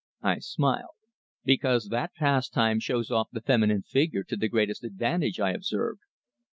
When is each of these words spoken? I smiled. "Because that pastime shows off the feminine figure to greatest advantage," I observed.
I 0.23 0.39
smiled. 0.39 0.95
"Because 1.43 1.89
that 1.89 2.15
pastime 2.15 2.79
shows 2.79 3.11
off 3.11 3.29
the 3.31 3.39
feminine 3.39 3.83
figure 3.83 4.23
to 4.29 4.47
greatest 4.49 4.83
advantage," 4.83 5.39
I 5.39 5.51
observed. 5.51 6.01